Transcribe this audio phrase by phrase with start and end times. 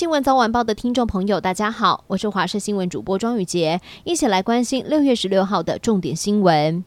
[0.00, 6.82] 新闻早晚报的听众朋友，大家好，我是华视新闻主播庄宇杰，一起来关心六月十六号的重点新闻。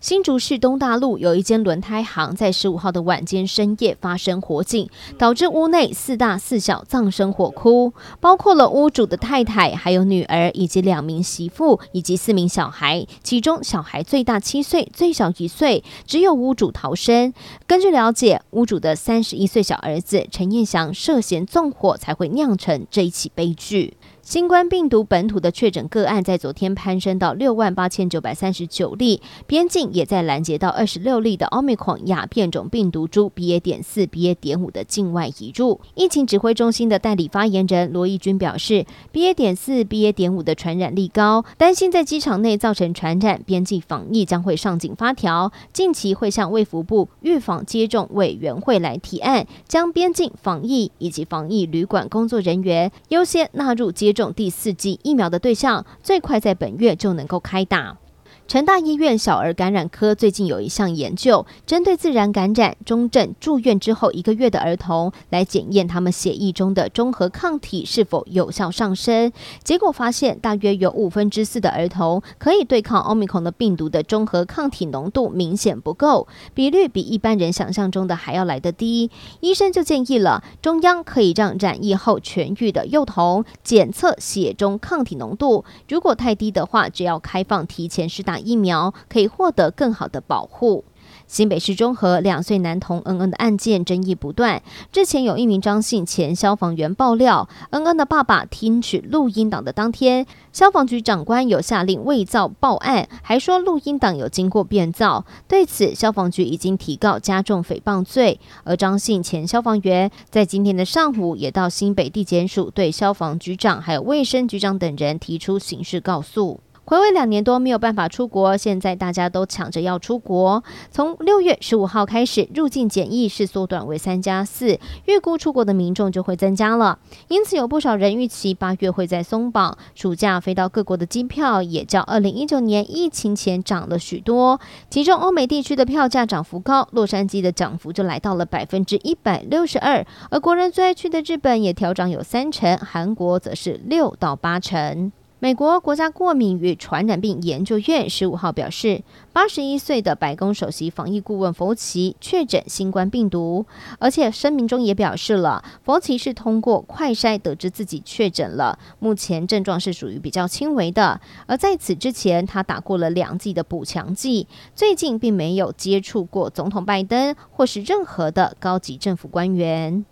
[0.00, 17.32] 新竹市东大路有一间轮胎行，在十五号的晚间深夜发生火警，导致屋内四大四小葬身火窟，包括了屋主的太太、还有女儿以及两名媳妇以及四名小孩，其中小孩最大七岁，最小一岁，只有屋主逃生。
[17.66, 23.96] 根据了解，屋主的三十一岁小儿子陈彦祥涉嫌纵火，才会酿成这一起悲剧。
[24.24, 33.60] 新冠病毒本土的确诊个案在昨天攀升到六万八千九百三十九例，边境也在拦截到二十六例的奥密克戎亚变种病毒株 BA.
[33.60, 34.34] 点四、BA.
[34.34, 35.78] 点五的境外移入。
[35.94, 39.34] 疫情指挥中心的代理发言人罗义军表示，BA.
[39.34, 40.10] 点四、BA.
[40.10, 45.52] 点五的传染力高，担心在机场内造成传染，边境防疫将会上紧发条。
[45.74, 54.13] 近期会向卫福部预防接种委员会来提案，将边境防疫以及防疫旅馆工作人员优先纳入接。
[54.14, 57.98] 种第四剂疫苗的对象，最快在本月就能够开打。
[58.46, 69.32] 成大医院小儿感染科最近有一项研究，针对自然感染中症住院之后一个月的儿童，来检验他们血液中的中和抗体是否有效上升。
[69.64, 79.10] 结果发现，大约有五分之四的儿童可以对抗奥密克戎的病毒的中和抗体浓度明显不够，比率比一般人想象中的还要来得低。
[79.40, 88.33] 医生就建议了，中央可以让染疫后痊愈的幼童检测血中抗体浓度，如果太低的话，只要开放提前施打。
[88.34, 90.84] 打疫苗可以获得更好的保护。
[91.28, 94.60] 新北市中和两岁男童恩恩的案件争议不断。
[94.90, 105.24] 之前有一名张姓前消防员爆料，恩恩的爸爸听取录音档的当天，消防局长官有下令伪造报案，还说录音档有经过变造。
[105.46, 108.40] 对此，消防局已经提告加重诽谤罪。
[108.64, 116.58] 而张姓前消防员在今天的上午也到新北地检署对消防局长还有卫生局长等人提出刑事告诉。
[116.86, 120.62] 回味两年多没有办法出国，现在大家都抢着要出国。
[120.90, 126.98] 从六月十五号开始，入境检疫是缩短为三加四，预估出国的民众就会增加了。
[127.28, 134.60] 因此，有不少人预期八月会再松绑，暑假飞到各国的机票也较二零一九年疫情前涨了许多。
[134.90, 145.10] 其中，欧美地区的票价涨幅高，洛杉矶的涨幅就来到了百分之一百六十二，而国人最爱去的日本也调涨有三成，韩国则是六到八成。
[145.44, 153.66] 美国国家过敏与传染病研究院十五号表示，八十一岁的白宫首席防疫顾问佛奇确诊新冠病毒，
[153.98, 161.20] 而且声明中也表示了，佛奇是通过快筛得知自己确诊了，目前症状是属于比较轻微的。
[161.44, 170.06] 而在此之前，他打过了两剂的补强剂，最近并没有接触过总统拜登或是任何的高级政府官员。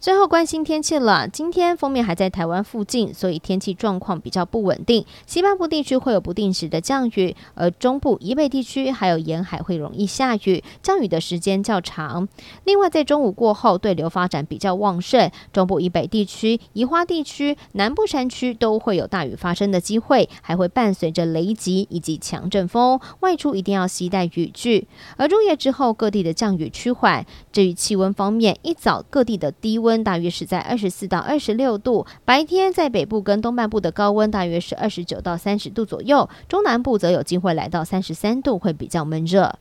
[0.00, 5.04] 最后关心天气了，今天锋面还在台湾附近，所以天气状况比较不稳定。
[5.26, 12.26] 西半部地区会有不定时的降雨，而中部以北地区还有沿海会容易下雨，降雨的时间较长。
[12.64, 24.88] 另外，在中午过后，对流发展比较旺盛，中部以北地区、宜花地区、南部山区都会有大雨发生的机会，还会伴随着雷击以及强阵风，外出一定要携带雨具。
[25.18, 27.26] 而入夜之后，各地的降雨趋缓。
[27.52, 29.89] 至于气温方面，一早各地的低温。
[29.90, 39.52] 温大约是在二十四到二十六度，白天在北部跟东半部的高温大约是二十九到三十度左右，中南部则有机会来到三十三度，会比较闷热。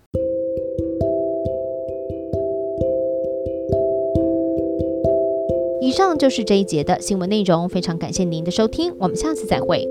[5.81, 9.88] 以上就是这一节的新闻内容，非常感谢您的收听，我们下次再会。